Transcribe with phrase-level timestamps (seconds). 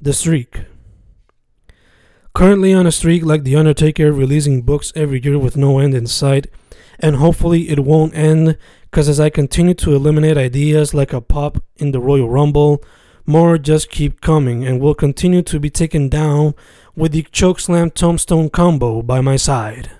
[0.00, 0.60] The Streak.
[2.32, 6.06] Currently on a streak like The Undertaker, releasing books every year with no end in
[6.06, 6.46] sight,
[7.00, 11.64] and hopefully it won't end because as I continue to eliminate ideas like a pop
[11.78, 12.80] in the Royal Rumble,
[13.26, 16.54] more just keep coming and will continue to be taken down
[16.94, 19.97] with the chokeslam tombstone combo by my side.